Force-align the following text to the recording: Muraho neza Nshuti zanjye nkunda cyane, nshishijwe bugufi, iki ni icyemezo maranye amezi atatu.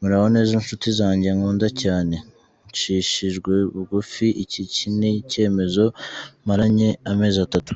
Muraho 0.00 0.26
neza 0.34 0.52
Nshuti 0.62 0.88
zanjye 0.98 1.28
nkunda 1.36 1.66
cyane, 1.82 2.16
nshishijwe 2.68 3.54
bugufi, 3.74 4.26
iki 4.42 4.84
ni 4.98 5.10
icyemezo 5.20 5.84
maranye 6.46 6.88
amezi 7.12 7.38
atatu. 7.48 7.74